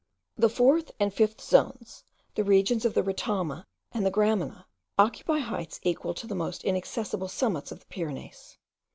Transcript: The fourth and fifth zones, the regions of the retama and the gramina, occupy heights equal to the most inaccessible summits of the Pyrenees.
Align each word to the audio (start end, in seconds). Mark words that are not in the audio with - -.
The 0.35 0.49
fourth 0.49 0.89
and 0.99 1.13
fifth 1.13 1.39
zones, 1.39 2.05
the 2.33 2.43
regions 2.43 2.85
of 2.85 2.95
the 2.95 3.03
retama 3.03 3.67
and 3.91 4.03
the 4.03 4.09
gramina, 4.09 4.65
occupy 4.97 5.37
heights 5.37 5.79
equal 5.83 6.15
to 6.15 6.25
the 6.25 6.33
most 6.33 6.63
inaccessible 6.63 7.27
summits 7.27 7.71
of 7.71 7.81
the 7.81 7.85
Pyrenees. 7.85 8.57